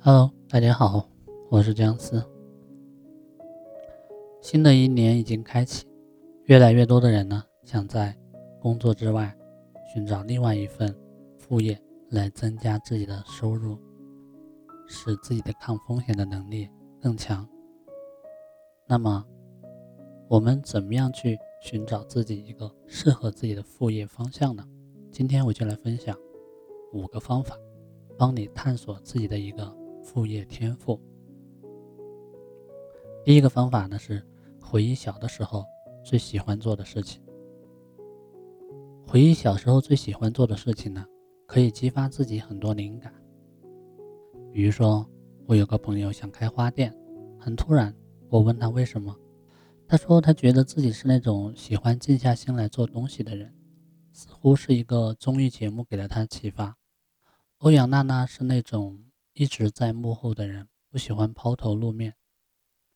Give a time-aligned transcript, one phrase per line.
[0.00, 1.08] Hello，大家好，
[1.50, 2.24] 我是姜思。
[4.40, 5.86] 新的一年已经开启，
[6.44, 8.16] 越来越多的人呢，想在
[8.60, 9.36] 工作之外
[9.92, 10.94] 寻找另外一份
[11.36, 11.78] 副业
[12.10, 13.78] 来增加自己的收入，
[14.86, 16.68] 使自己的抗风险的能力
[17.00, 17.46] 更强。
[18.86, 19.24] 那么，
[20.28, 24.64] 我们怎么样去寻找自己一个适合自己的副业方向呢？
[25.10, 26.16] 今天我就来分享
[26.92, 27.54] 五个方法，
[28.18, 29.72] 帮你探索自己的一个
[30.02, 31.00] 副业天赋。
[33.24, 34.22] 第一个方法呢是
[34.60, 35.64] 回忆小的时候
[36.04, 37.22] 最喜欢做的事情。
[39.06, 41.06] 回忆小时候最喜欢做的事情呢，
[41.46, 43.14] 可以激发自己很多灵感。
[44.52, 45.08] 比如说，
[45.46, 46.94] 我有个朋友想开花店，
[47.38, 47.94] 很突然，
[48.28, 49.16] 我问他为什么。
[49.86, 53.54] 他说：“他觉得自己是那种喜欢静下心来做东西的人，
[54.12, 56.76] 似乎是一个综艺节目给了他启发。
[57.58, 58.96] 欧阳娜娜是那种
[59.32, 62.14] 一直在幕后的人，不喜欢抛头露面。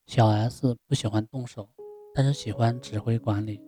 [0.07, 1.69] 小 S 不喜欢动手，
[2.15, 3.61] 但是喜欢指挥管理，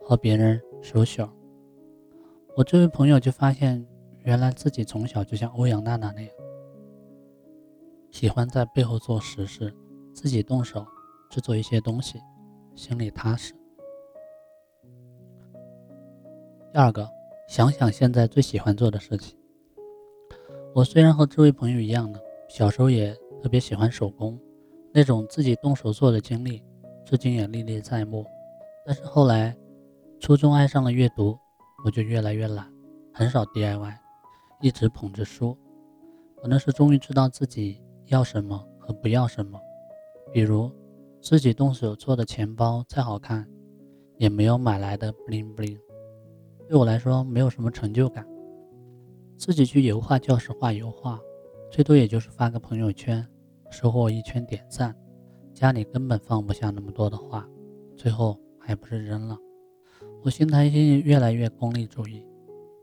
[0.00, 1.32] 和别人手小。
[2.56, 3.86] 我这位朋友就发现，
[4.24, 6.30] 原来自己从小就像欧阳娜娜那样，
[8.10, 9.72] 喜欢在背后做实事，
[10.12, 10.84] 自己动手。”
[11.30, 12.20] 制作一些东西，
[12.74, 13.54] 心里踏实。
[16.70, 17.08] 第二个，
[17.48, 19.34] 想想现在最喜欢做的事情。
[20.74, 24.40] 我虽然和这位朋友一样呢，小时候也特别喜欢手工，
[24.92, 26.62] 那种自己动手做的经历，
[27.04, 28.24] 至今也历历在目。
[28.86, 29.54] 但是后来，
[30.18, 31.38] 初中爱上了阅读，
[31.84, 32.66] 我就越来越懒，
[33.12, 33.94] 很少 DIY，
[34.62, 35.56] 一直捧着书。
[36.36, 39.60] 可能是终于知道自己要什么和不要什么，
[40.32, 40.70] 比如。
[41.20, 43.48] 自己动手做的钱包再好看，
[44.18, 45.78] 也没有买来的 bling bling，
[46.66, 48.26] 对我来说没有什么成就感。
[49.36, 51.20] 自己去油画教室画油画，
[51.70, 53.26] 最多也就是发个朋友圈，
[53.70, 54.96] 收获一圈点赞。
[55.52, 57.48] 家里根本放不下那么多的画，
[57.96, 59.38] 最后还不是扔了。
[60.22, 62.26] 我心态心越来越功利主义，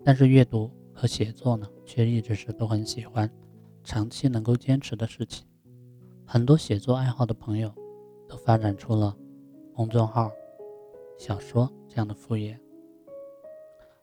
[0.03, 3.29] 但是阅读和写作呢，却一直是都很喜欢，
[3.83, 5.45] 长期能够坚持的事情。
[6.25, 7.73] 很多写作爱好的朋友。
[8.29, 9.17] 都发展出了
[9.73, 10.31] 公众号、
[11.17, 12.55] 小说这样的副业。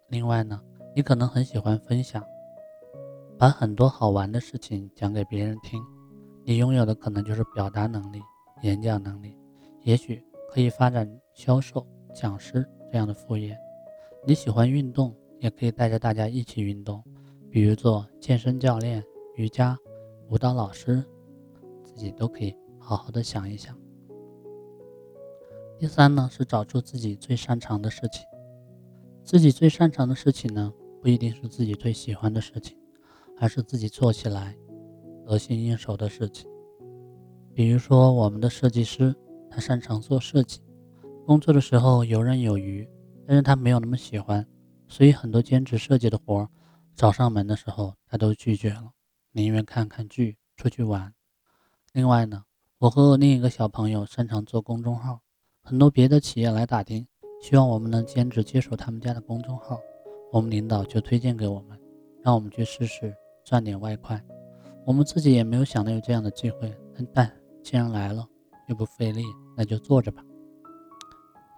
[0.09, 0.61] 另外呢，
[0.97, 2.21] 你可能很喜欢分享，
[3.39, 5.83] 把很多好玩的事情讲给别人听。
[6.45, 8.21] 你拥有的可能就是表达能力、
[8.63, 9.37] 演讲能力，
[9.83, 13.57] 也许可以发展销售、讲师这样的副业。
[14.27, 17.03] 你喜欢运动，也可以带着大家一起运动，
[17.51, 19.05] 比如做健身教练、
[19.35, 19.77] 瑜伽、
[20.31, 21.05] 舞蹈老师，
[21.85, 23.77] 自己都可以好好的想一想。
[25.79, 28.25] 第三呢，是找出自己最擅长的事情。
[29.23, 30.73] 自己最擅长的事情呢，
[31.03, 32.79] 不一定是自己最喜欢的事情，
[33.37, 34.57] 还是自己做起来
[35.25, 36.49] 得心应手的事情。
[37.55, 39.15] 比如说，我们的设计师，
[39.51, 40.61] 他擅长做设计，
[41.25, 42.89] 工作的时候游刃有余，
[43.27, 44.47] 但是他没有那么喜欢，
[44.89, 46.49] 所以很多兼职设计的活儿
[46.95, 48.93] 找上门的时候，他都拒绝了，
[49.33, 51.13] 宁愿看看剧，出去玩。
[51.93, 52.45] 另外呢，
[52.79, 55.21] 我和我另一个小朋友擅长做公众号。
[55.63, 57.07] 很多别的企业来打听，
[57.43, 59.81] 希望我们能兼职接手他们家的公众号，
[60.31, 61.77] 我们领导就推荐给我们，
[62.23, 63.13] 让我们去试试
[63.47, 64.21] 赚点外快。
[64.85, 66.77] 我们自己也没有想到有这样的机会，
[67.15, 67.31] 但
[67.63, 68.27] 既然来了，
[68.67, 69.23] 又不费力，
[69.57, 70.21] 那就做着吧。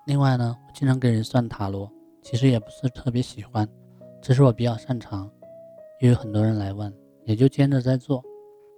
[0.06, 1.91] 另外呢，我经常给人算塔罗，
[2.21, 3.66] 其实也不是特别喜欢，
[4.21, 5.31] 只是我比较擅长，
[6.00, 6.94] 又有很多人来问，
[7.25, 8.22] 也就兼着在做。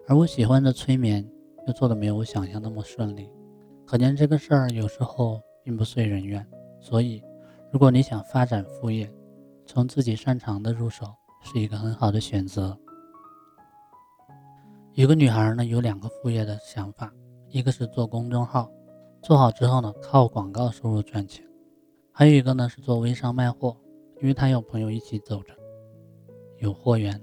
[0.07, 1.29] 而我喜欢的催眠，
[1.67, 3.29] 又做的没有我想象那么顺利。
[3.85, 6.47] 可见这个事儿有时候并不遂人愿，
[6.81, 7.21] 所以，
[7.73, 9.13] 如果你想发展副业，
[9.67, 12.79] 从自己擅长的入手是一个很好的选择。
[15.01, 17.11] 有个女孩呢，有两个副业的想法，
[17.49, 18.71] 一个是做公众号，
[19.23, 21.43] 做好之后呢，靠广告收入赚钱；
[22.13, 23.75] 还有一个呢是做微商卖货，
[24.21, 25.55] 因为她有朋友一起走着，
[26.59, 27.19] 有货源。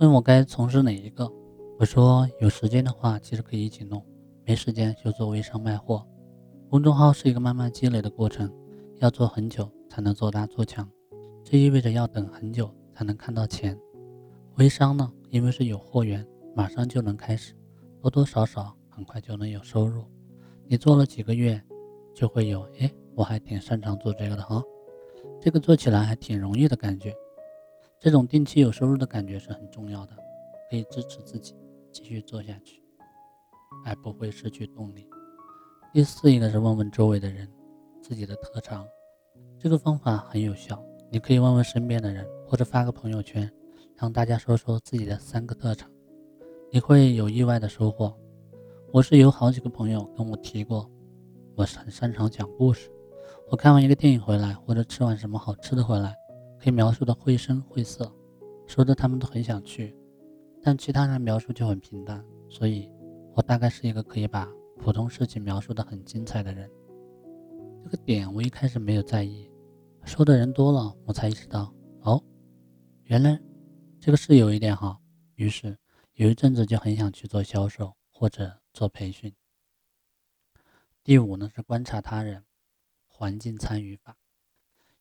[0.00, 1.30] 问我该从事哪一个，
[1.78, 4.04] 我说有时间的话，其实可以一起弄。
[4.44, 6.04] 没时间就做微商卖货，
[6.68, 8.52] 公众号是一个慢慢积累的过程，
[8.98, 10.90] 要做很久才能做大做强，
[11.44, 13.78] 这意味着要等很久才能看到钱。
[14.56, 17.54] 微商呢，因为是有货源，马上就能开始，
[18.00, 20.04] 多多少少很快就能有收入。
[20.66, 21.62] 你做了几个月，
[22.14, 24.62] 就会有哎，我还挺擅长做这个的哈，
[25.40, 27.14] 这个做起来还挺容易的感觉。
[27.98, 30.16] 这种定期有收入的感觉是很重要的，
[30.70, 31.54] 可以支持自己
[31.90, 32.82] 继续做下去。
[33.84, 35.08] 而不会失去动力。
[35.92, 37.48] 第四一个是问问周围的人
[38.00, 38.86] 自己的特长，
[39.58, 40.80] 这个方法很有效。
[41.10, 43.50] 你可以问问身边的人，或者发个朋友圈，
[43.96, 45.90] 让大家说说自己的三个特长，
[46.74, 48.18] 你会有意外的收获。
[48.92, 50.90] 我是有好几个朋友跟我提过，
[51.54, 52.90] 我是很擅长讲故事。
[53.50, 56.16] 我看完一个电影回来，或者吃完什么好吃的回来，
[56.58, 58.10] 可以描述的绘声绘色，
[58.66, 59.94] 说的他们都很想去。
[60.62, 62.90] 但其他人描述就很平淡，所以
[63.34, 64.48] 我大概是一个可以把
[64.78, 66.70] 普通事情描述的很精彩的人。
[67.84, 69.46] 这个点我一开始没有在意，
[70.04, 71.70] 说的人多了，我才意识到，
[72.00, 72.18] 哦，
[73.04, 73.38] 原来
[74.00, 74.98] 这个是有一点好。
[75.34, 75.76] 于是
[76.22, 78.58] 有一阵子就很想去做销售或者。
[78.72, 79.34] 做培训。
[81.04, 82.42] 第五呢是观察他人，
[83.06, 84.16] 环境参与法。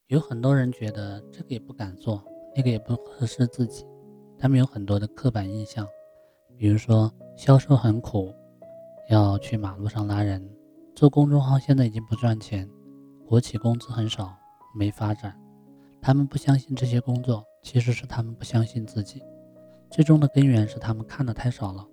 [0.08, 2.22] 有很多人觉得这个也不敢做，
[2.54, 3.86] 那个也不合适自己，
[4.38, 5.88] 他们有很多的刻板印象，
[6.58, 8.36] 比如说销售很苦，
[9.10, 10.42] 要去马路上拉人；
[10.94, 12.70] 做公众号现在已经不赚钱，
[13.26, 14.38] 国企工资很少，
[14.76, 15.42] 没发展。
[16.02, 19.24] 他们不相信这些工作，其实是他们不相信自己，
[19.92, 21.86] 最终的根源是他们看的太少了。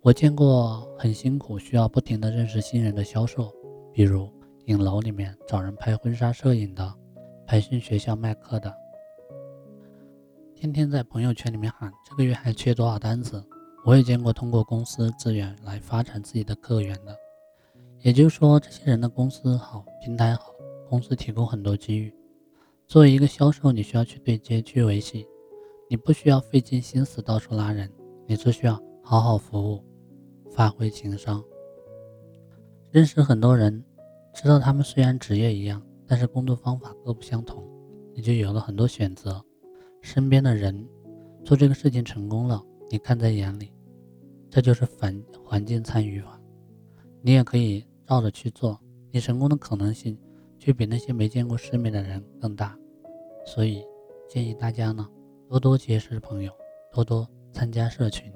[0.00, 3.52] 我见过很辛苦，需要不停的认识新人的销售，
[3.92, 4.32] 比如
[4.64, 6.94] 影楼里面找人拍婚纱摄影的，
[7.46, 8.74] 培训学校卖课的，
[10.54, 13.44] 天天在朋友圈里面喊这个月还缺多少单子。
[13.84, 17.16] 我也见过通过公司资源来发展自己的客源的，
[18.00, 20.52] 也就是说，这些人的公司好，平台好，
[20.88, 22.12] 公司提供很多机遇。
[22.86, 25.26] 作为一个销售，你需要去对接、去维系，
[25.88, 27.90] 你不需要费尽心思到处拉人，
[28.26, 29.84] 你只需要好好服务。
[30.50, 31.44] 发挥情商，
[32.90, 33.84] 认识很多人，
[34.34, 37.62] 知道他们虽然职业一样，但是工作方法各不相同，
[38.12, 39.40] 你就有了很多选择。
[40.02, 40.84] 身边的人
[41.44, 42.60] 做这个事情成功了，
[42.90, 43.72] 你看在眼里，
[44.50, 46.40] 这就是环环境参与法。
[47.22, 48.80] 你也可以照着去做，
[49.12, 50.18] 你成功的可能性
[50.58, 52.76] 就比那些没见过世面的人更大。
[53.46, 53.84] 所以
[54.28, 55.08] 建议大家呢，
[55.48, 56.52] 多多结识朋友，
[56.92, 58.30] 多多参加社群。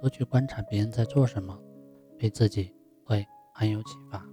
[0.00, 1.54] 多去观察别人在做什么，
[2.18, 4.26] 对自己会很有启发。